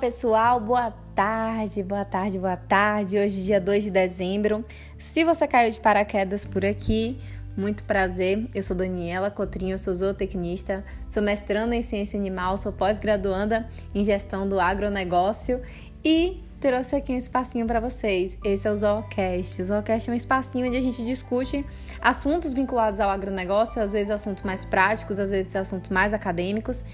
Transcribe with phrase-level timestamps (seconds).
[0.00, 3.18] Pessoal, boa tarde, boa tarde, boa tarde.
[3.18, 4.64] Hoje, dia 2 de dezembro.
[4.96, 7.18] Se você caiu de paraquedas por aqui,
[7.56, 8.48] muito prazer.
[8.54, 14.48] Eu sou Daniela Cotrinho, sou zootecnista, sou mestranda em ciência animal, sou pós-graduanda em gestão
[14.48, 15.60] do agronegócio
[16.04, 18.38] e trouxe aqui um espacinho para vocês.
[18.44, 19.62] Esse é o Zoocast.
[19.62, 21.66] O Zoocast é um espacinho onde a gente discute
[22.00, 26.84] assuntos vinculados ao agronegócio, às vezes assuntos mais práticos, às vezes assuntos mais acadêmicos.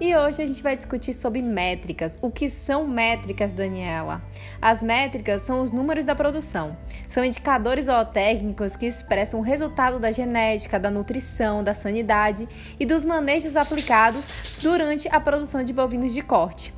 [0.00, 2.18] E hoje a gente vai discutir sobre métricas.
[2.20, 4.20] O que são métricas, Daniela?
[4.60, 6.76] As métricas são os números da produção.
[7.08, 12.48] São indicadores zootécnicos que expressam o resultado da genética, da nutrição, da sanidade
[12.78, 16.73] e dos manejos aplicados durante a produção de bovinos de corte.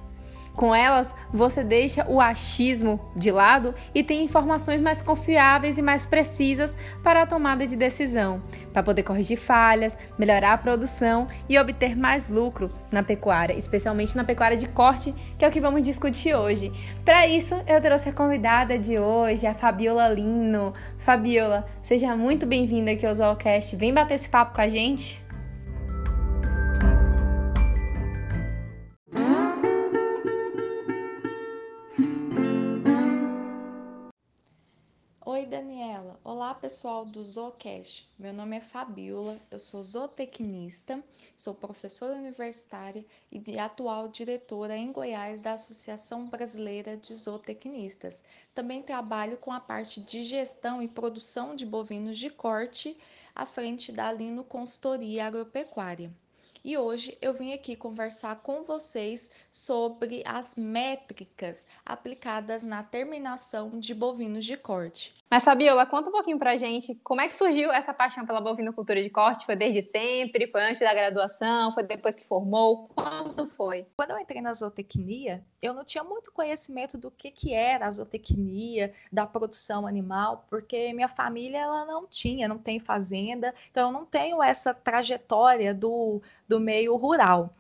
[0.56, 6.06] Com elas, você deixa o achismo de lado e tem informações mais confiáveis e mais
[6.06, 11.94] precisas para a tomada de decisão, para poder corrigir falhas, melhorar a produção e obter
[11.94, 16.34] mais lucro na pecuária, especialmente na pecuária de corte, que é o que vamos discutir
[16.34, 16.72] hoje.
[17.04, 20.72] Para isso, eu trouxe a convidada de hoje, a Fabiola Lino.
[20.96, 23.77] Fabiola, seja muito bem-vinda aqui ao Zoocast.
[23.77, 25.25] Vem bater esse papo com a gente.
[35.44, 36.20] Daniela.
[36.22, 38.08] Olá, pessoal do Zoocast.
[38.16, 41.02] Meu nome é Fabiola, eu sou zootecnista,
[41.36, 48.22] sou professora universitária e atual diretora em Goiás da Associação Brasileira de Zootecnistas.
[48.55, 52.96] Também trabalho com a parte de gestão e produção de bovinos de corte
[53.34, 56.14] à frente da Lino Consultoria Agropecuária
[56.67, 63.95] e hoje eu vim aqui conversar com vocês sobre as métricas aplicadas na terminação de
[63.95, 65.14] bovinos de corte.
[65.30, 69.01] Mas Fabiola, conta um pouquinho pra gente como é que surgiu essa paixão pela bovinocultura
[69.01, 69.46] de corte?
[69.46, 70.48] Foi desde sempre?
[70.48, 71.70] Foi antes da graduação?
[71.73, 72.89] Foi depois que formou?
[72.89, 73.86] Quando foi?
[73.96, 77.90] Quando eu entrei na zootecnia, eu não tinha muito conhecimento do que, que era a
[77.92, 83.92] zootecnia, da produção animal, porque minha família ela não tinha, não tem fazenda, então eu
[83.92, 87.50] não tenho essa trajetória do, do do meio rural.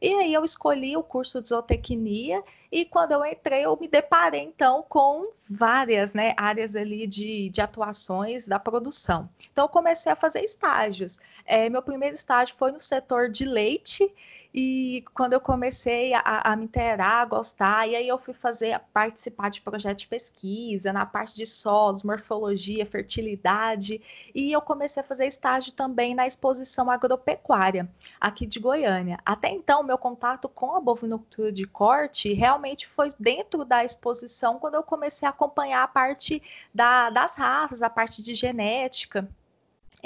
[0.00, 4.42] E aí eu escolhi o curso de zootecnia e quando eu entrei eu me deparei
[4.42, 9.28] então com várias né, áreas ali de, de atuações da produção.
[9.50, 11.18] Então eu comecei a fazer estágios.
[11.46, 14.12] É, meu primeiro estágio foi no setor de leite
[14.58, 18.80] e quando eu comecei a, a, me interar, a gostar, e aí eu fui fazer,
[18.90, 24.00] participar de projetos de pesquisa na parte de solos, morfologia, fertilidade,
[24.34, 27.86] e eu comecei a fazer estágio também na exposição agropecuária
[28.18, 29.18] aqui de Goiânia.
[29.26, 34.76] Até então, meu contato com a bovinocultura de corte realmente foi dentro da exposição, quando
[34.76, 36.42] eu comecei a acompanhar a parte
[36.74, 39.28] da, das raças, a parte de genética.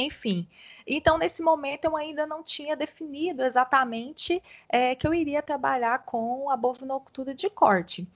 [0.01, 0.49] Enfim,
[0.87, 6.49] então nesse momento eu ainda não tinha definido exatamente é, que eu iria trabalhar com
[6.51, 8.09] a bovinocultura de corte.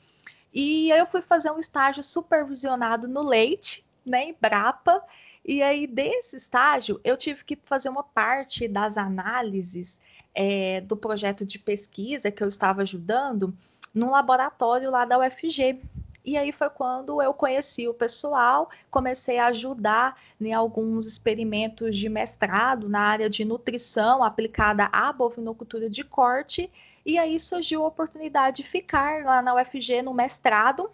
[0.53, 5.03] E aí eu fui fazer um estágio supervisionado no leite, né, em Brapa,
[5.45, 10.01] e aí desse estágio eu tive que fazer uma parte das análises
[10.35, 13.55] é, do projeto de pesquisa que eu estava ajudando
[13.93, 15.81] num laboratório lá da UFG,
[16.25, 22.09] e aí foi quando eu conheci o pessoal, comecei a ajudar em alguns experimentos de
[22.09, 26.71] mestrado na área de nutrição aplicada à bovinocultura de corte.
[27.05, 30.91] E aí surgiu a oportunidade de ficar lá na UFG no mestrado,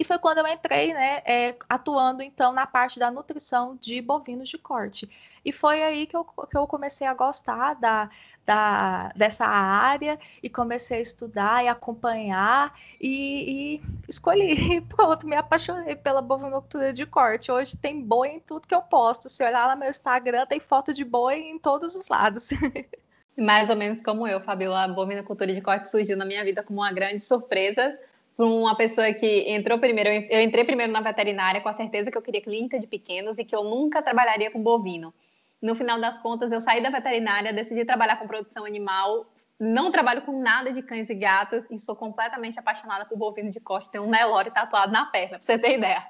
[0.00, 4.48] e foi quando eu entrei, né, é, atuando então na parte da nutrição de bovinos
[4.48, 5.06] de corte.
[5.44, 8.08] E foi aí que eu, que eu comecei a gostar da,
[8.46, 14.80] da, dessa área e comecei a estudar e acompanhar e, e escolhi.
[14.88, 17.52] Pronto, me apaixonei pela bovinocultura de corte.
[17.52, 19.28] Hoje tem boi em tudo que eu posto.
[19.28, 22.48] Se olhar lá no meu Instagram, tem foto de boi em todos os lados.
[23.36, 26.80] Mais ou menos como eu, Fabiola, a bovinocultura de corte surgiu na minha vida como
[26.80, 27.98] uma grande surpresa
[28.40, 32.16] para uma pessoa que entrou primeiro, eu entrei primeiro na veterinária com a certeza que
[32.16, 35.12] eu queria clínica de pequenos e que eu nunca trabalharia com bovino.
[35.60, 39.26] No final das contas, eu saí da veterinária, decidi trabalhar com produção animal,
[39.58, 43.60] não trabalho com nada de cães e gatos e sou completamente apaixonada por bovino de
[43.60, 43.90] corte.
[43.90, 46.02] Tem um Nelore tatuado na perna, para você ter ideia.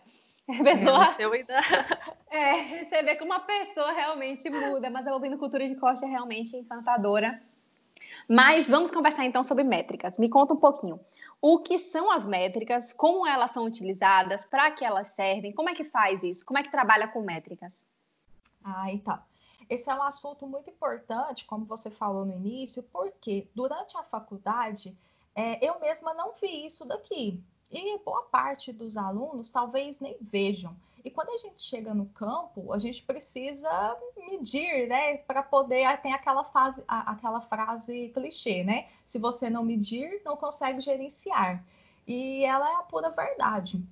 [0.49, 1.05] A pessoa...
[1.35, 1.61] Ainda...
[2.31, 6.57] É, você vê que uma pessoa realmente muda, mas a bovinocultura de corte é realmente
[6.57, 7.43] encantadora.
[8.33, 10.17] Mas vamos conversar então sobre métricas.
[10.17, 11.01] Me conta um pouquinho.
[11.43, 12.93] O que são as métricas?
[12.93, 14.45] Como elas são utilizadas?
[14.45, 15.53] Para que elas servem?
[15.53, 16.47] Como é que faz isso?
[16.47, 17.85] Como é que trabalha com métricas?
[18.63, 19.19] Ah, então.
[19.69, 24.97] Esse é um assunto muito importante, como você falou no início, porque durante a faculdade
[25.35, 27.43] é, eu mesma não vi isso daqui.
[27.71, 30.75] E boa parte dos alunos talvez nem vejam.
[31.05, 35.19] E quando a gente chega no campo, a gente precisa medir, né?
[35.19, 35.97] Para poder.
[36.03, 38.89] Tem aquela, fase, aquela frase clichê, né?
[39.07, 41.65] Se você não medir, não consegue gerenciar.
[42.07, 43.83] E ela é a pura verdade.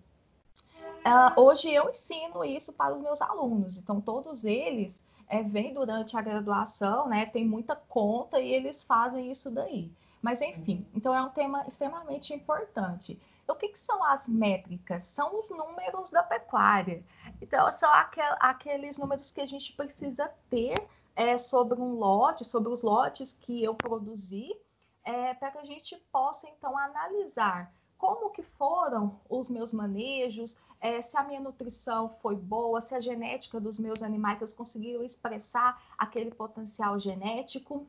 [0.99, 6.17] Uh, hoje eu ensino isso para os meus alunos, então todos eles é, vêm durante
[6.17, 7.27] a graduação, né?
[7.27, 9.91] Tem muita conta e eles fazem isso daí.
[10.21, 13.19] Mas enfim, então é um tema extremamente importante.
[13.49, 15.05] O que, que, são as métricas?
[15.05, 17.03] São os números da pecuária.
[17.41, 20.87] Então, são aquel, aqueles números que a gente precisa ter
[21.17, 24.55] é, sobre um lote, sobre os lotes que eu produzi,
[25.03, 31.03] é, para que a gente possa, então, analisar como que foram os meus manejos, é,
[31.03, 35.83] se a minha nutrição foi boa, se a genética dos meus animais eles conseguiram expressar
[35.99, 37.85] aquele potencial genético.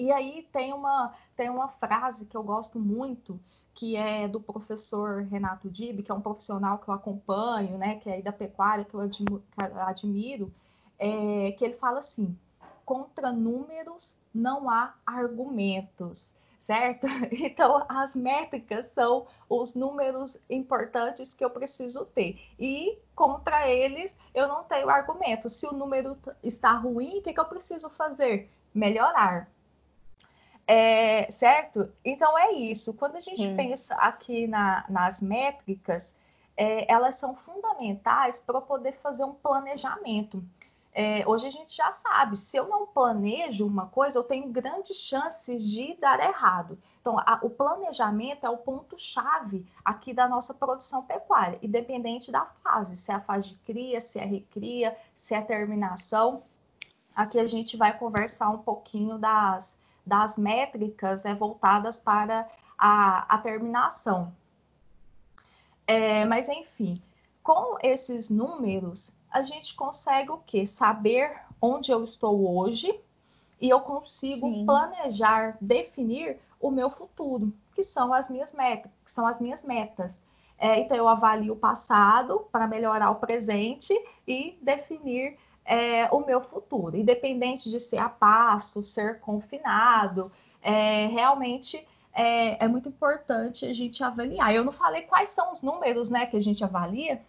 [0.00, 3.38] E aí tem uma, tem uma frase que eu gosto muito,
[3.74, 8.08] que é do professor Renato Dib, que é um profissional que eu acompanho, né, que
[8.08, 10.54] é da pecuária, que eu admiro, que eu admiro
[10.98, 12.34] é, que ele fala assim:
[12.84, 17.06] contra números não há argumentos certo?
[17.32, 22.38] Então, as métricas são os números importantes que eu preciso ter.
[22.58, 25.48] E contra eles, eu não tenho argumento.
[25.48, 28.50] Se o número está ruim, o que, que eu preciso fazer?
[28.72, 29.50] Melhorar.
[30.72, 31.92] É, certo?
[32.04, 32.94] Então, é isso.
[32.94, 33.56] Quando a gente hum.
[33.56, 36.14] pensa aqui na, nas métricas,
[36.56, 40.40] é, elas são fundamentais para poder fazer um planejamento.
[40.92, 44.96] É, hoje a gente já sabe, se eu não planejo uma coisa, eu tenho grandes
[44.98, 46.78] chances de dar errado.
[47.00, 52.96] Então, a, o planejamento é o ponto-chave aqui da nossa produção pecuária, independente da fase,
[52.96, 56.44] se é a fase de cria, se é recria, se é terminação.
[57.12, 59.76] Aqui a gente vai conversar um pouquinho das,
[60.10, 64.34] das métricas né, voltadas para a, a terminação.
[65.86, 66.94] É, mas, enfim,
[67.44, 70.66] com esses números, a gente consegue o quê?
[70.66, 72.92] Saber onde eu estou hoje
[73.60, 74.66] e eu consigo Sim.
[74.66, 80.20] planejar, definir o meu futuro, que são as minhas metas, que são as minhas metas.
[80.58, 83.94] É, então eu avalio o passado para melhorar o presente
[84.26, 90.30] e definir é, o meu futuro, independente de ser a passo, ser confinado,
[90.62, 94.54] é, realmente é, é muito importante a gente avaliar.
[94.54, 97.20] Eu não falei quais são os números, né, que a gente avalia.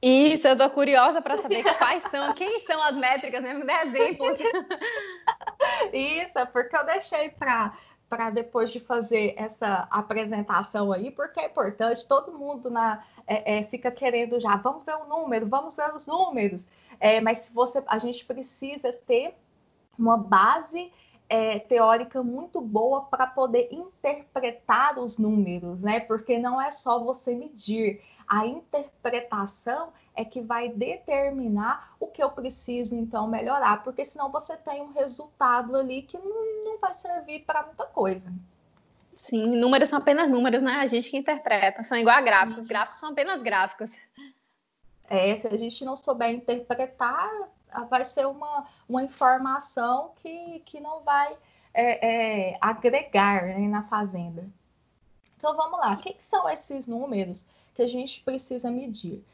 [0.00, 3.86] Isso, eu tô curiosa para saber quais são, quem são as métricas, mesmo né?
[3.86, 4.38] exemplos.
[5.92, 7.72] Isso, é porque eu deixei para
[8.08, 13.62] para depois de fazer essa apresentação aí, porque é importante, todo mundo na, é, é,
[13.64, 16.68] fica querendo já, vamos ver o número, vamos ver os números.
[17.00, 19.34] É, mas você, a gente precisa ter
[19.98, 20.92] uma base
[21.28, 26.00] é, teórica muito boa para poder interpretar os números, né?
[26.00, 32.30] Porque não é só você medir, a interpretação é que vai determinar o que eu
[32.30, 37.40] preciso então melhorar, porque senão você tem um resultado ali que não, não vai servir
[37.40, 38.32] para muita coisa.
[39.14, 40.74] Sim, números são apenas números, né?
[40.74, 43.90] A gente que interpreta, são igual a gráficos, gráficos são apenas gráficos.
[45.08, 47.30] É, se a gente não souber interpretar,
[47.88, 51.28] vai ser uma, uma informação que, que não vai
[51.74, 54.48] é, é, agregar né, na fazenda.
[55.36, 59.24] Então vamos lá, o que, que, são esses números que a gente precisa medir?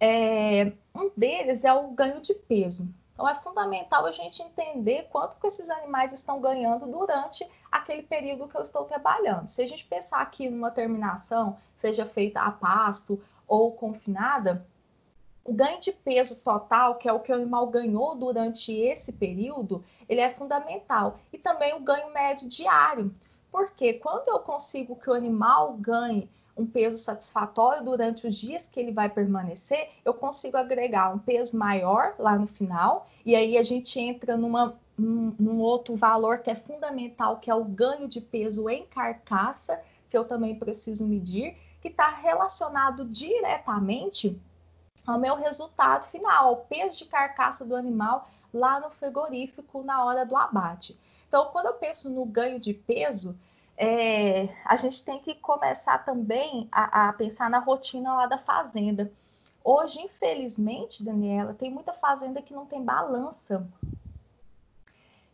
[0.00, 2.88] É, um deles é o ganho de peso.
[3.12, 8.46] Então é fundamental a gente entender quanto que esses animais estão ganhando durante aquele período
[8.46, 9.48] que eu estou trabalhando.
[9.48, 14.64] Se a gente pensar aqui numa terminação, seja feita a pasto ou confinada,
[15.48, 19.82] o ganho de peso total, que é o que o animal ganhou durante esse período,
[20.06, 21.18] ele é fundamental.
[21.32, 23.14] E também o ganho médio diário.
[23.50, 28.78] Porque quando eu consigo que o animal ganhe um peso satisfatório durante os dias que
[28.78, 33.62] ele vai permanecer, eu consigo agregar um peso maior lá no final, e aí a
[33.62, 38.20] gente entra numa, num, num outro valor que é fundamental, que é o ganho de
[38.20, 44.38] peso em carcaça, que eu também preciso medir, que está relacionado diretamente
[45.08, 50.26] ao meu resultado final, ao peso de carcaça do animal lá no frigorífico na hora
[50.26, 50.98] do abate.
[51.26, 53.38] Então, quando eu penso no ganho de peso,
[53.76, 59.10] é, a gente tem que começar também a, a, pensar na rotina lá da fazenda.
[59.64, 63.66] Hoje, infelizmente, Daniela, tem muita fazenda que não tem balança.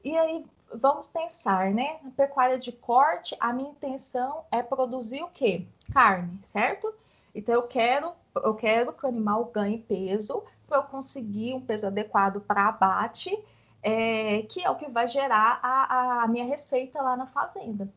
[0.05, 1.99] E aí, vamos pensar, né?
[2.03, 5.67] Na pecuária de corte, a minha intenção é produzir o quê?
[5.93, 6.95] Carne, certo?
[7.35, 8.13] Então, eu quero
[8.43, 13.39] eu quero que o animal ganhe peso para eu conseguir um peso adequado para abate,
[13.83, 17.89] é, que é o que vai gerar a, a, minha receita lá na fazenda.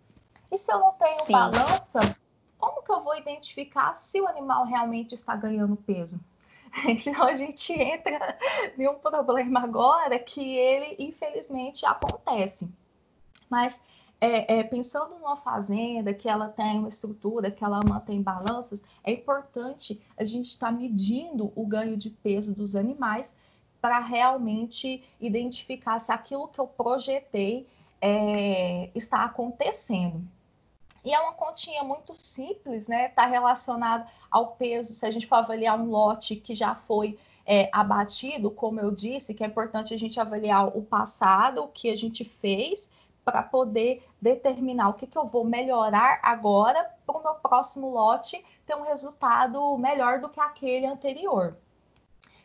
[0.51, 1.33] E se eu não tenho Sim.
[1.33, 2.15] balança,
[2.57, 6.19] como que eu vou identificar se o animal realmente está ganhando peso?
[6.85, 8.37] Então a gente entra
[8.77, 12.69] em um problema agora que ele, infelizmente, acontece.
[13.49, 13.81] Mas
[14.19, 19.11] é, é, pensando numa fazenda que ela tem uma estrutura, que ela mantém balanças, é
[19.11, 23.35] importante a gente estar tá medindo o ganho de peso dos animais
[23.79, 27.67] para realmente identificar se aquilo que eu projetei
[28.01, 30.27] é, está acontecendo.
[31.05, 33.05] E é uma continha muito simples, né?
[33.05, 34.93] Está relacionado ao peso.
[34.93, 39.33] Se a gente for avaliar um lote que já foi é, abatido, como eu disse,
[39.33, 42.89] que é importante a gente avaliar o passado, o que a gente fez,
[43.27, 48.41] para poder determinar o que, que eu vou melhorar agora para o meu próximo lote
[48.65, 51.57] ter um resultado melhor do que aquele anterior.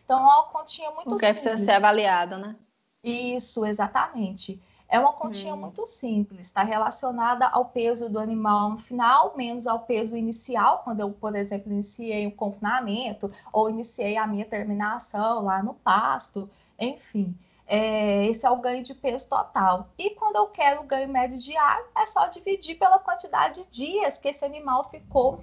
[0.05, 1.43] Então, é uma continha muito o que simples.
[1.45, 2.57] precisa ser avaliado, né?
[3.01, 4.61] Isso, exatamente.
[4.89, 5.59] É uma continha hum.
[5.59, 10.99] muito simples, está relacionada ao peso do animal no final, menos ao peso inicial, quando
[10.99, 17.33] eu, por exemplo, iniciei o confinamento ou iniciei a minha terminação lá no pasto, enfim.
[17.75, 19.89] É, esse é o ganho de peso total.
[19.97, 24.19] E quando eu quero o ganho médio diário, é só dividir pela quantidade de dias
[24.19, 25.43] que esse animal ficou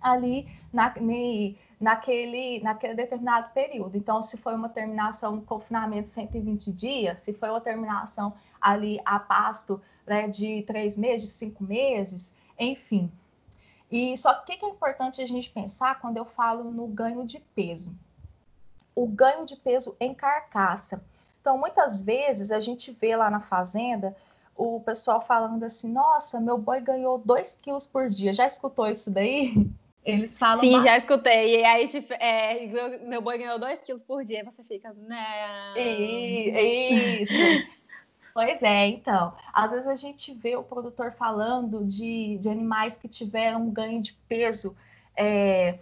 [0.00, 0.94] ali na,
[1.80, 3.96] naquele, naquele determinado período.
[3.96, 9.00] Então, se foi uma terminação de confinamento de 120 dias, se foi uma terminação ali
[9.04, 13.10] a pasto né, de três meses, de cinco meses, enfim.
[13.90, 17.26] E só que o que é importante a gente pensar quando eu falo no ganho
[17.26, 17.92] de peso?
[18.94, 21.04] O ganho de peso em carcaça.
[21.42, 24.16] Então, muitas vezes a gente vê lá na fazenda
[24.56, 28.32] o pessoal falando assim: nossa, meu boi ganhou 2 quilos por dia.
[28.32, 29.68] Já escutou isso daí?
[30.04, 30.60] Eles falam.
[30.60, 30.84] Sim, mais...
[30.84, 31.60] já escutei.
[31.60, 34.44] E aí, é, meu boi ganhou 2 quilos por dia.
[34.44, 34.92] Você fica.
[34.92, 35.18] Né?
[35.76, 37.32] Isso.
[38.34, 39.34] Pois é, então.
[39.52, 44.00] Às vezes a gente vê o produtor falando de, de animais que tiveram um ganho
[44.00, 44.74] de peso
[45.14, 45.78] é,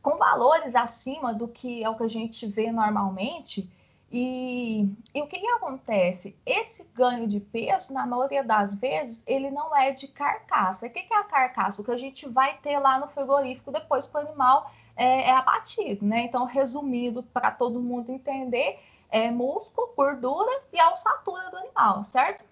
[0.00, 3.68] com valores acima do que é o que a gente vê normalmente.
[4.10, 6.34] E, e, o que, que, acontece?
[6.46, 10.86] Esse ganho de peso, na maioria das vezes, ele não é de carcaça.
[10.86, 11.82] O que, que é a carcaça?
[11.82, 15.30] O que a gente vai ter lá no frigorífico depois que o animal é, é
[15.32, 16.22] abatido, né?
[16.22, 18.78] Então, resumindo, para todo mundo entender,
[19.10, 22.44] é músculo, gordura e a ossatura do animal, certo?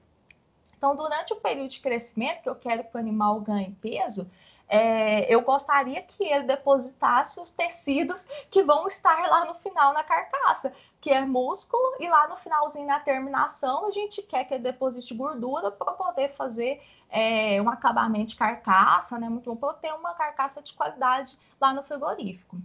[0.76, 4.28] Então, durante o período de crescimento, que eu quero que o animal ganhe peso,
[4.68, 10.02] é, eu gostaria que ele depositasse os tecidos que vão estar lá no final na
[10.02, 14.64] carcaça, que é músculo, e lá no finalzinho, na terminação, a gente quer que ele
[14.64, 19.28] deposite gordura para poder fazer é, um acabamento de carcaça, né?
[19.28, 22.56] Muito bom, para ter uma carcaça de qualidade lá no frigorífico.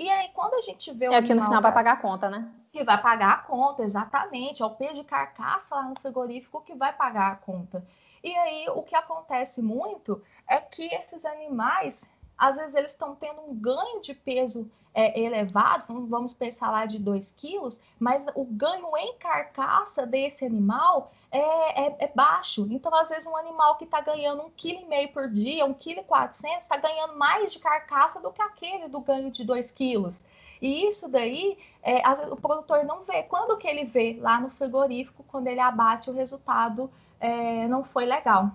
[0.00, 1.12] E aí, quando a gente vê o.
[1.12, 2.50] É que no final vai pagar a conta, né?
[2.72, 4.62] Que vai pagar a conta, exatamente.
[4.62, 7.84] É o peso de carcaça lá no frigorífico que vai pagar a conta.
[8.24, 12.08] E aí, o que acontece muito é que esses animais,
[12.40, 16.98] às vezes, eles estão tendo um ganho de peso é, elevado, vamos pensar lá de
[16.98, 22.66] 2 quilos, mas o ganho em carcaça desse animal é, é, é baixo.
[22.70, 26.78] Então, às vezes, um animal que está ganhando 1,5 kg por dia, 1,4 kg, está
[26.78, 30.24] ganhando mais de carcaça do que aquele do ganho de 2 quilos.
[30.62, 33.22] E isso daí, é, vezes, o produtor não vê.
[33.22, 34.18] Quando que ele vê?
[34.18, 38.50] Lá no frigorífico, quando ele abate o resultado é, não foi legal,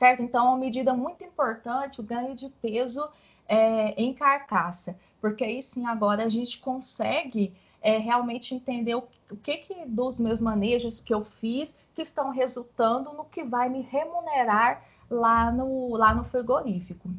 [0.00, 0.22] certo?
[0.22, 3.06] Então, é uma medida muito importante o ganho de peso
[3.46, 7.52] é, em carcaça, porque aí sim agora a gente consegue
[7.82, 12.30] é, realmente entender o, o que, que dos meus manejos que eu fiz que estão
[12.30, 17.10] resultando no que vai me remunerar lá no, lá no frigorífico.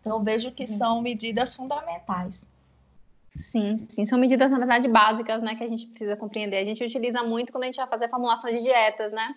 [0.00, 0.78] Então, vejo que uhum.
[0.78, 2.48] são medidas fundamentais.
[3.36, 6.56] Sim, sim, são medidas, na verdade, básicas, né, que a gente precisa compreender.
[6.56, 9.34] A gente utiliza muito quando a gente vai fazer formulação de dietas, né?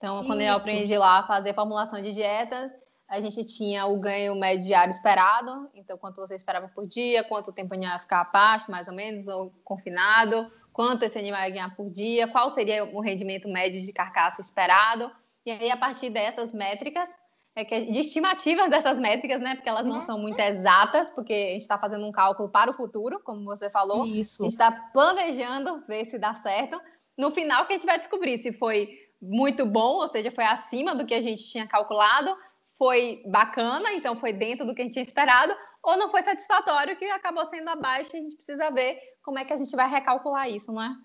[0.00, 0.26] Então, Isso.
[0.26, 2.72] quando eu aprendi lá a fazer formulação de dietas,
[3.06, 7.52] a gente tinha o ganho médio diário esperado, então quanto você esperava por dia, quanto
[7.52, 11.76] tempo ia ficar a pasto, mais ou menos, ou confinado, quanto esse animal ia ganhar
[11.76, 15.10] por dia, qual seria o rendimento médio de carcaça esperado.
[15.44, 17.10] E aí, a partir dessas métricas,
[17.54, 19.54] é que, de estimativas dessas métricas, né?
[19.54, 20.06] Porque elas não uhum.
[20.06, 23.68] são muito exatas, porque a gente está fazendo um cálculo para o futuro, como você
[23.68, 24.06] falou.
[24.06, 24.42] Isso.
[24.42, 26.80] A gente está planejando ver se dá certo.
[27.18, 30.94] No final, que a gente vai descobrir se foi muito bom, ou seja, foi acima
[30.94, 32.36] do que a gente tinha calculado,
[32.76, 36.96] foi bacana, então foi dentro do que a gente tinha esperado, ou não foi satisfatório,
[36.96, 40.48] que acabou sendo abaixo, a gente precisa ver como é que a gente vai recalcular
[40.48, 40.96] isso, não é?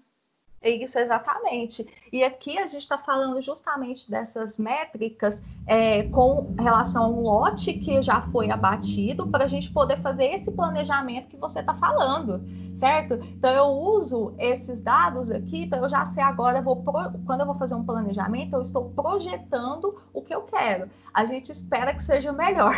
[0.64, 1.88] Isso, exatamente.
[2.12, 7.74] E aqui a gente está falando justamente dessas métricas é, com relação a um lote
[7.74, 12.44] que já foi abatido, para a gente poder fazer esse planejamento que você está falando,
[12.76, 13.16] certo?
[13.16, 16.94] Então eu uso esses dados aqui, então eu já sei agora, eu vou pro...
[17.26, 20.90] quando eu vou fazer um planejamento, eu estou projetando o que eu quero.
[21.14, 22.74] A gente espera que seja melhor.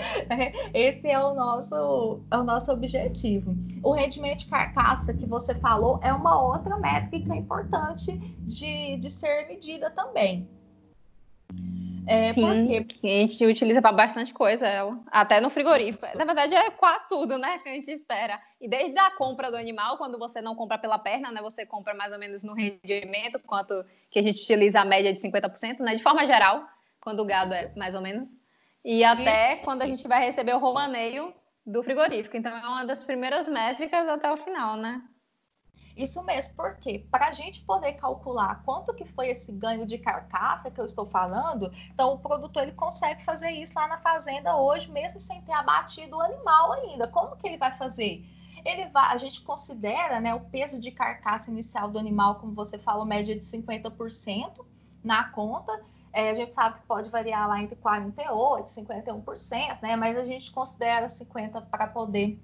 [0.74, 3.56] Esse é o nosso, é o nosso objetivo.
[3.82, 9.46] O rendimento de carcaça que você falou é uma outra métrica importante de, de ser
[9.46, 10.57] medida também.
[12.08, 13.06] É, Sim, porque...
[13.06, 16.06] a gente utiliza para bastante coisa ela, até no frigorífico.
[16.06, 16.16] Isso.
[16.16, 18.40] Na verdade, é quase tudo, né, que a gente espera.
[18.60, 21.92] E desde a compra do animal, quando você não compra pela perna, né, você compra
[21.92, 25.94] mais ou menos no rendimento, quanto que a gente utiliza a média de 50%, né,
[25.94, 26.66] de forma geral,
[27.00, 28.30] quando o gado é mais ou menos.
[28.82, 29.64] E até Isso.
[29.64, 31.34] quando a gente vai receber o romaneio
[31.66, 32.36] do frigorífico.
[32.36, 35.02] Então, é uma das primeiras métricas até o final, né?
[35.98, 40.70] Isso mesmo, porque para a gente poder calcular quanto que foi esse ganho de carcaça
[40.70, 44.88] que eu estou falando, então o produtor ele consegue fazer isso lá na fazenda hoje,
[44.88, 47.08] mesmo sem ter abatido o animal ainda.
[47.08, 48.24] Como que ele vai fazer?
[48.64, 52.78] Ele vai, a gente considera né, o peso de carcaça inicial do animal, como você
[52.78, 54.64] falou, média de 50%
[55.02, 55.82] na conta.
[56.12, 59.96] É, a gente sabe que pode variar lá entre 48% e 51%, né?
[59.96, 62.40] Mas a gente considera 50% para poder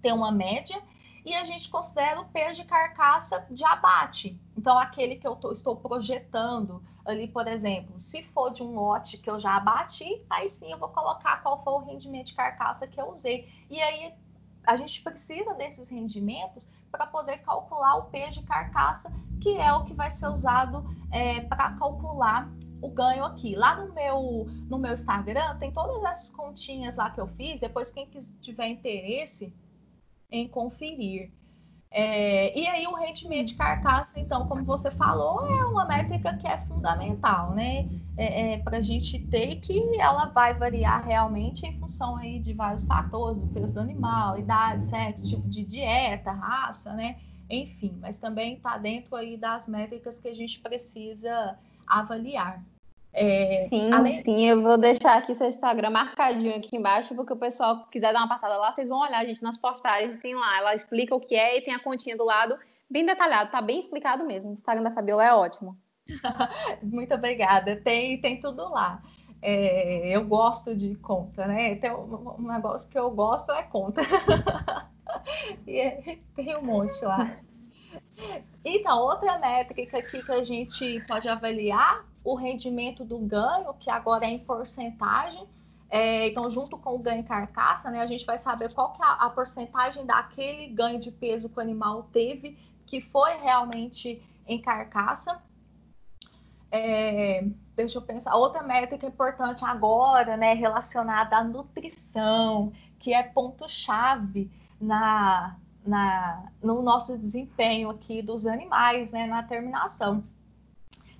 [0.00, 0.80] ter uma média
[1.26, 4.40] e a gente considera o peso de carcaça de abate.
[4.56, 9.18] Então, aquele que eu tô, estou projetando ali, por exemplo, se for de um lote
[9.18, 12.86] que eu já abati, aí sim eu vou colocar qual foi o rendimento de carcaça
[12.86, 13.48] que eu usei.
[13.68, 14.14] E aí
[14.64, 19.82] a gente precisa desses rendimentos para poder calcular o peso de carcaça, que é o
[19.82, 22.48] que vai ser usado é, para calcular
[22.80, 23.56] o ganho aqui.
[23.56, 27.58] Lá no meu, no meu Instagram tem todas essas continhas lá que eu fiz.
[27.58, 28.08] Depois, quem
[28.40, 29.52] tiver interesse,
[30.30, 31.32] em conferir.
[31.90, 36.46] É, e aí o rendimento de carcaça, então, como você falou, é uma métrica que
[36.46, 37.88] é fundamental, né?
[38.18, 42.54] É, é, para a gente ter que ela vai variar realmente em função aí de
[42.54, 47.16] vários fatores, peso do animal, idade, sexo, tipo de dieta, raça, né?
[47.48, 52.62] Enfim, mas também está dentro aí das métricas que a gente precisa avaliar.
[53.18, 54.12] É, sim, além...
[54.12, 58.20] sim, eu vou deixar aqui seu Instagram marcadinho aqui embaixo, porque o pessoal quiser dar
[58.20, 61.34] uma passada lá, vocês vão olhar, gente, nas postagens tem lá, ela explica o que
[61.34, 62.58] é e tem a continha do lado,
[62.90, 64.50] bem detalhado, tá bem explicado mesmo.
[64.50, 65.78] O Instagram da Fabiola é ótimo.
[66.82, 69.02] Muito obrigada, tem, tem tudo lá.
[69.40, 71.76] É, eu gosto de conta, né?
[71.76, 74.02] Tem um, um negócio que eu gosto é conta.
[75.66, 77.32] e é, tem um monte lá.
[78.64, 84.24] Então, outra métrica aqui que a gente pode avaliar o rendimento do ganho, que agora
[84.24, 85.46] é em porcentagem.
[85.88, 89.06] É, então, junto com o ganho carcaça, né, a gente vai saber qual que é
[89.06, 94.60] a, a porcentagem daquele ganho de peso que o animal teve, que foi realmente em
[94.60, 95.40] carcaça.
[96.70, 98.34] É, deixa eu pensar.
[98.34, 104.50] Outra métrica importante agora, né, relacionada à nutrição, que é ponto-chave
[104.80, 110.22] na, na, no nosso desempenho aqui dos animais, né, na terminação.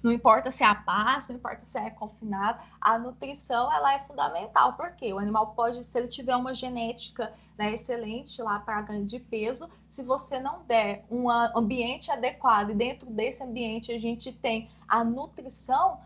[0.03, 3.99] Não importa se é a pasta, não importa se é confinado, a nutrição ela é
[4.01, 9.05] fundamental, porque o animal pode, se ele tiver uma genética né, excelente lá para ganho
[9.05, 14.33] de peso, se você não der um ambiente adequado e dentro desse ambiente a gente
[14.33, 15.99] tem a nutrição,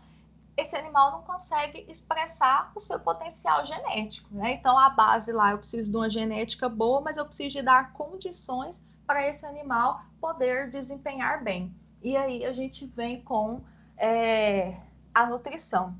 [0.57, 4.51] esse animal não consegue expressar o seu potencial genético, né?
[4.51, 7.93] Então a base lá, eu preciso de uma genética boa, mas eu preciso de dar
[7.93, 11.75] condições para esse animal poder desempenhar bem.
[12.01, 13.61] E aí a gente vem com
[13.97, 14.77] é,
[15.13, 15.95] a nutrição.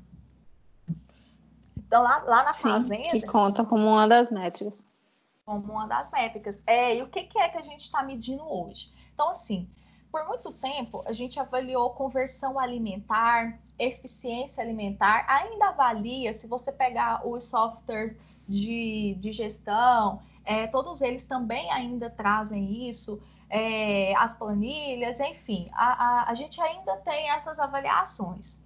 [1.76, 3.10] Então, lá, lá na Sim, fazenda.
[3.10, 4.84] Que conta como uma das métricas.
[5.44, 6.62] Como uma das métricas.
[6.66, 8.90] É, e o que, que é que a gente está medindo hoje?
[9.12, 9.68] Então, assim,
[10.12, 17.26] por muito tempo, a gente avaliou conversão alimentar, eficiência alimentar, ainda avalia, se você pegar
[17.26, 18.14] os softwares
[18.46, 26.04] de, de gestão, é, todos eles também ainda trazem isso, é, as planilhas, enfim, a,
[26.04, 28.60] a, a gente ainda tem essas avaliações.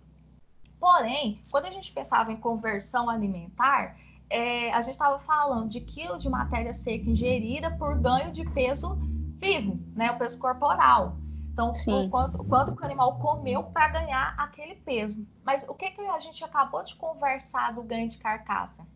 [0.81, 3.97] Porém, quando a gente pensava em conversão alimentar,
[4.29, 8.99] é, a gente estava falando de quilo de matéria seca ingerida por ganho de peso
[9.39, 11.17] vivo, né, o peso corporal.
[11.57, 15.27] Então, o quanto, o quanto que o animal comeu para ganhar aquele peso.
[15.43, 18.87] Mas o que, que a gente acabou de conversar do ganho de carcaça?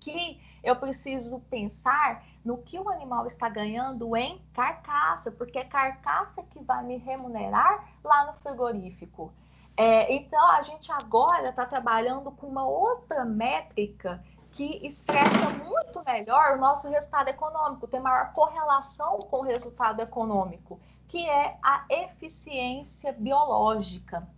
[0.00, 6.42] Que eu preciso pensar no que o animal está ganhando em carcaça, porque é carcaça
[6.44, 9.30] que vai me remunerar lá no frigorífico.
[9.76, 16.56] É, então, a gente agora está trabalhando com uma outra métrica que expressa muito melhor
[16.56, 23.12] o nosso resultado econômico, tem maior correlação com o resultado econômico, que é a eficiência
[23.12, 24.28] biológica.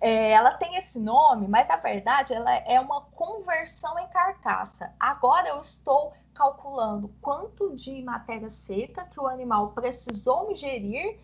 [0.00, 4.94] é, ela tem esse nome, mas na verdade ela é uma conversão em carcaça.
[4.98, 11.18] Agora eu estou calculando quanto de matéria seca que o animal precisou ingerir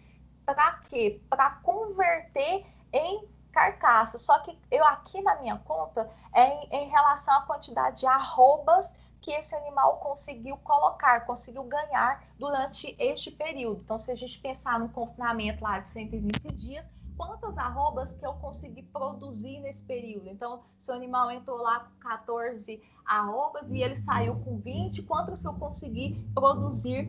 [0.45, 1.21] para quê?
[1.31, 4.19] Para converter em carcaça.
[4.19, 8.95] Só que eu aqui na minha conta é em, em relação à quantidade de arrobas
[9.23, 13.81] que esse animal conseguiu colocar, conseguiu ganhar durante este período.
[13.85, 18.35] Então, se a gente pensar num confinamento lá de 120 dias, quantas arrobas que eu
[18.35, 20.29] consegui produzir nesse período.
[20.29, 25.45] Então, se o animal entrou lá com 14 arrobas e ele saiu com 20, quantas
[25.45, 27.07] eu consegui produzir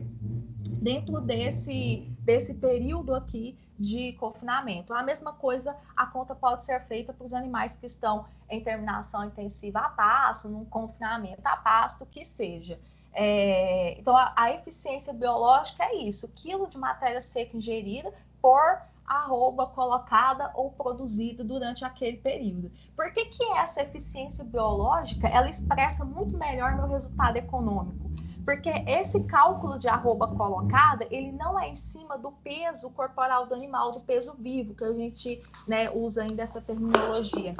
[0.80, 4.94] dentro desse, desse período aqui de confinamento.
[4.94, 9.24] A mesma coisa, a conta pode ser feita para os animais que estão em terminação
[9.24, 12.80] intensiva a pasto, num confinamento a pasto, que seja.
[13.12, 19.66] É, então, a, a, eficiência biológica é isso: quilo de matéria seca ingerida por arroba
[19.66, 22.72] colocada ou produzida durante aquele período.
[22.96, 28.10] Por que, que essa eficiência biológica ela expressa muito melhor meu resultado econômico?
[28.44, 33.54] Porque esse cálculo de arroba colocada, ele não é em cima do peso corporal do
[33.54, 37.54] animal, do peso vivo, que a gente né, usa ainda essa terminologia.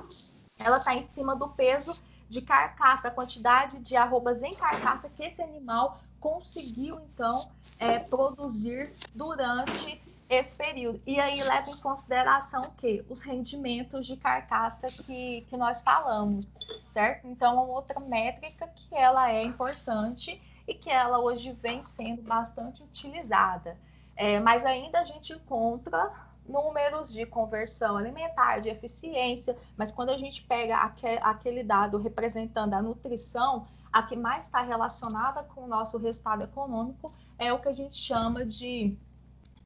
[0.60, 1.96] Ela está em cima do peso
[2.28, 7.34] de carcaça, a quantidade de arrobas em carcaça que esse animal conseguiu, então,
[7.78, 11.00] é, produzir durante esse período.
[11.06, 13.04] E aí leva em consideração o quê?
[13.10, 16.46] Os rendimentos de carcaça que, que nós falamos,
[16.94, 17.26] certo?
[17.26, 22.82] Então, é outra métrica que ela é importante e que ela hoje vem sendo bastante
[22.82, 23.76] utilizada.
[24.16, 26.12] É, mas ainda a gente encontra
[26.46, 30.76] números de conversão alimentar, de eficiência, mas quando a gente pega
[31.22, 37.10] aquele dado representando a nutrição, a que mais está relacionada com o nosso resultado econômico
[37.38, 38.96] é o que a gente chama de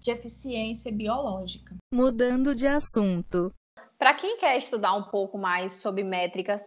[0.00, 1.76] de eficiência biológica.
[1.92, 3.52] Mudando de assunto.
[3.98, 6.62] Para quem quer estudar um pouco mais sobre métricas,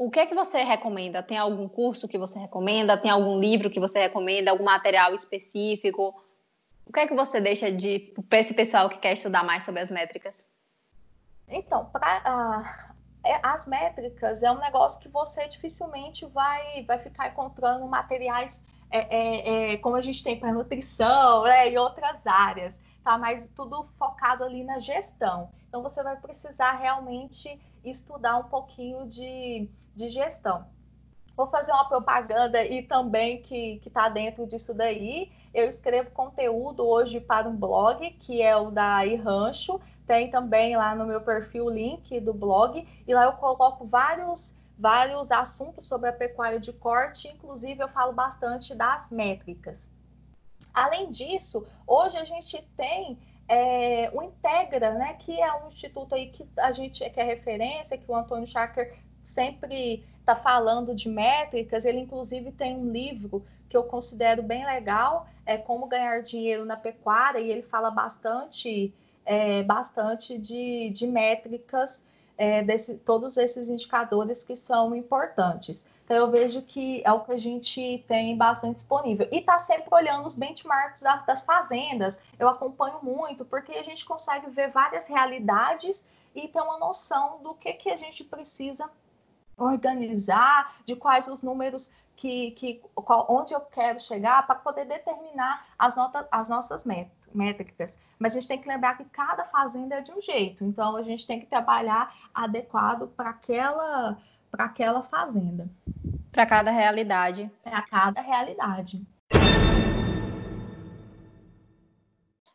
[0.00, 1.22] o que é que você recomenda?
[1.22, 2.96] Tem algum curso que você recomenda?
[2.96, 4.50] Tem algum livro que você recomenda?
[4.50, 6.18] Algum material específico?
[6.86, 9.82] O que é que você deixa de para esse pessoal que quer estudar mais sobre
[9.82, 10.42] as métricas?
[11.46, 12.94] Então, para uh,
[13.42, 19.72] as métricas é um negócio que você dificilmente vai, vai ficar encontrando materiais é, é,
[19.74, 23.18] é, como a gente tem para nutrição né, e outras áreas, tá?
[23.18, 25.50] Mas tudo focado ali na gestão.
[25.68, 30.66] Então você vai precisar realmente estudar um pouquinho de, de gestão.
[31.36, 35.32] Vou fazer uma propaganda e também que está dentro disso daí.
[35.54, 39.80] Eu escrevo conteúdo hoje para um blog, que é o da iRancho.
[40.06, 42.86] Tem também lá no meu perfil o link do blog.
[43.06, 48.14] E lá eu coloco vários vários assuntos sobre a pecuária de corte, inclusive eu falo
[48.14, 49.90] bastante das métricas.
[50.72, 56.28] Além disso, hoje a gente tem é, o Integra, né, que é um instituto aí
[56.28, 58.96] que a gente que é referência, que o Antônio Schacker
[59.30, 61.84] sempre está falando de métricas.
[61.84, 66.76] Ele inclusive tem um livro que eu considero bem legal, é como ganhar dinheiro na
[66.76, 68.92] pecuária, e ele fala bastante,
[69.24, 72.04] é, bastante de, de métricas
[72.36, 75.86] é, desse, todos esses indicadores que são importantes.
[76.04, 79.28] Então, eu vejo que é o que a gente tem bastante disponível.
[79.30, 82.18] E está sempre olhando os benchmarks das, das fazendas.
[82.36, 87.54] Eu acompanho muito, porque a gente consegue ver várias realidades e ter uma noção do
[87.54, 88.90] que, que a gente precisa
[89.60, 95.64] organizar, de quais os números que, que qual, onde eu quero chegar para poder determinar
[95.78, 99.96] as, notas, as nossas metas métricas, mas a gente tem que lembrar que cada fazenda
[99.96, 104.18] é de um jeito, então a gente tem que trabalhar adequado para aquela,
[104.50, 105.68] para aquela fazenda.
[106.32, 107.50] Para cada realidade.
[107.62, 109.06] Para cada realidade.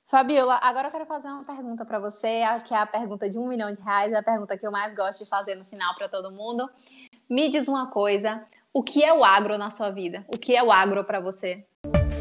[0.07, 3.47] Fabiola, agora eu quero fazer uma pergunta para você, que é a pergunta de um
[3.47, 6.07] milhão de reais, é a pergunta que eu mais gosto de fazer no final para
[6.07, 6.69] todo mundo.
[7.27, 10.23] Me diz uma coisa, o que é o agro na sua vida?
[10.27, 11.65] O que é o agro para você?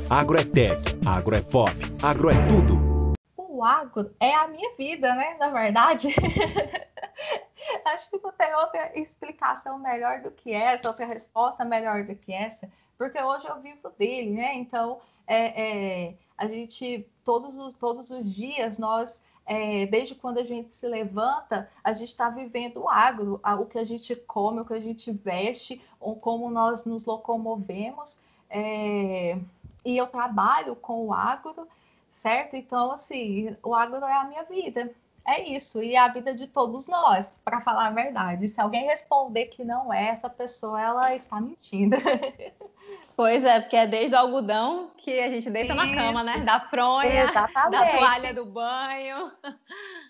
[0.08, 1.70] Agro é tech, agro é pop,
[2.02, 3.12] agro é tudo.
[3.36, 5.36] O agro é a minha vida, né?
[5.38, 6.08] Na verdade.
[7.84, 12.32] Acho que não tem outra explicação melhor do que essa, outra resposta melhor do que
[12.32, 14.54] essa, porque hoje eu vivo dele, né?
[14.54, 20.44] Então, é, é a gente, todos os, todos os dias, nós é, desde quando a
[20.44, 24.64] gente se levanta, a gente está vivendo o agro, o que a gente come, o
[24.64, 28.20] que a gente veste, ou como nós nos locomovemos.
[28.48, 29.38] É,
[29.84, 31.68] e eu trabalho com o agro,
[32.10, 32.56] certo?
[32.56, 34.90] Então, assim, o agro é a minha vida.
[35.26, 38.46] É isso, e é a vida de todos nós, para falar a verdade.
[38.46, 41.96] Se alguém responder que não é, essa pessoa ela está mentindo.
[43.16, 45.84] Pois é, porque é desde o algodão que a gente deita isso.
[45.84, 46.38] na cama, né?
[46.40, 47.70] Da fronha, Exatamente.
[47.70, 49.32] da toalha do banho.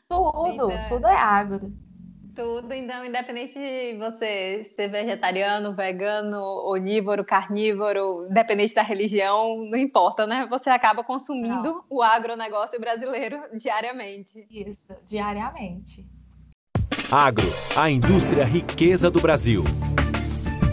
[0.09, 0.85] Tudo, então...
[0.89, 1.73] tudo é agro.
[2.35, 10.27] Tudo, então, independente de você ser vegetariano, vegano, onívoro, carnívoro, independente da religião, não importa,
[10.27, 10.45] né?
[10.51, 11.85] Você acaba consumindo não.
[11.89, 14.47] o agronegócio brasileiro diariamente.
[14.51, 16.05] Isso, diariamente.
[17.11, 19.63] Agro, a indústria riqueza do Brasil.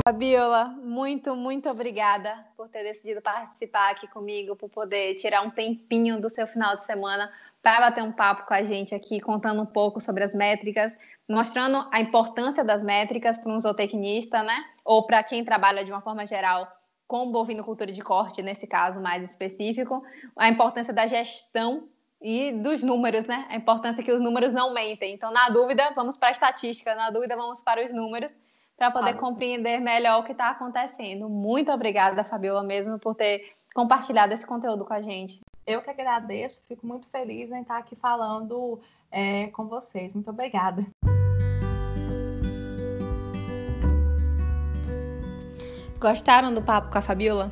[0.03, 6.19] Fabiola, muito, muito obrigada por ter decidido participar aqui comigo, por poder tirar um tempinho
[6.19, 9.65] do seu final de semana para bater um papo com a gente aqui, contando um
[9.65, 10.97] pouco sobre as métricas,
[11.29, 14.65] mostrando a importância das métricas para um zootecnista, né?
[14.83, 16.67] Ou para quem trabalha de uma forma geral
[17.07, 20.03] com bovinocultura de corte, nesse caso mais específico,
[20.35, 21.87] a importância da gestão
[22.19, 23.45] e dos números, né?
[23.49, 25.13] A importância que os números não mentem.
[25.13, 28.35] Então, na dúvida, vamos para a estatística, na dúvida, vamos para os números
[28.81, 31.29] para poder compreender melhor o que está acontecendo.
[31.29, 35.39] Muito obrigada, Fabiola, mesmo por ter compartilhado esse conteúdo com a gente.
[35.67, 40.15] Eu que agradeço, fico muito feliz em estar aqui falando é, com vocês.
[40.15, 40.83] Muito obrigada.
[45.99, 47.51] Gostaram do papo com a Fabiola?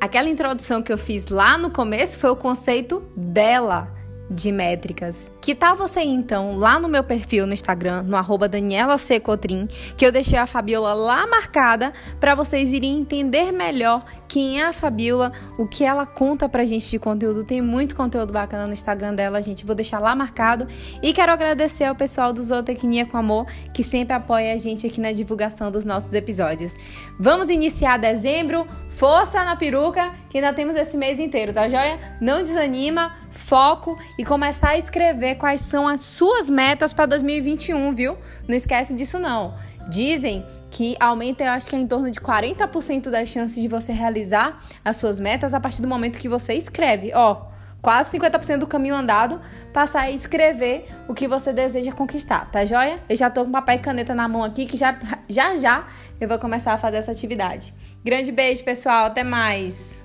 [0.00, 3.99] Aquela introdução que eu fiz lá no começo foi o conceito dela
[4.30, 5.30] de métricas.
[5.40, 9.18] Que tal você então lá no meu perfil no Instagram, no arroba Daniela C.
[9.18, 9.66] Cotrim,
[9.96, 14.72] que eu deixei a Fabiola lá marcada para vocês irem entender melhor quem é a
[14.72, 17.42] Fabiola, o que ela conta pra gente de conteúdo.
[17.42, 19.66] Tem muito conteúdo bacana no Instagram dela, gente.
[19.66, 20.68] Vou deixar lá marcado.
[21.02, 25.00] E quero agradecer ao pessoal do Zootecnia com Amor, que sempre apoia a gente aqui
[25.00, 26.76] na divulgação dos nossos episódios.
[27.18, 28.68] Vamos iniciar dezembro.
[28.88, 31.98] Força na peruca, que ainda temos esse mês inteiro, tá joia?
[32.20, 38.16] Não desanima, foco e começar a escrever quais são as suas metas para 2021, viu?
[38.46, 39.54] Não esquece disso não.
[39.88, 43.92] Dizem que aumenta, eu acho que é em torno de 40% das chances de você
[43.92, 47.12] realizar as suas metas a partir do momento que você escreve.
[47.14, 47.46] Ó,
[47.82, 49.40] quase 50% do caminho andado,
[49.72, 53.00] passar a escrever o que você deseja conquistar, tá joia?
[53.08, 55.86] Eu já tô com papel e caneta na mão aqui que já já já
[56.20, 57.74] eu vou começar a fazer essa atividade.
[58.04, 59.99] Grande beijo, pessoal, até mais.